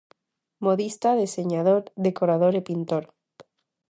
Modista, 0.65 1.09
deseñador, 1.23 1.83
decorador 2.07 2.53
e 2.59 2.61
pintor. 2.69 3.03